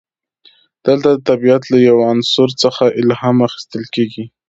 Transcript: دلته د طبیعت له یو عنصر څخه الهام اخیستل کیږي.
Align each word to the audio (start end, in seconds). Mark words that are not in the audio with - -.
دلته 0.85 1.07
د 1.13 1.17
طبیعت 1.29 1.63
له 1.71 1.77
یو 1.87 1.97
عنصر 2.11 2.49
څخه 2.63 2.83
الهام 3.01 3.37
اخیستل 3.47 3.83
کیږي. 3.95 4.25